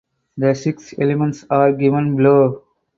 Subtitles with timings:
[0.35, 2.63] The six elements are given below.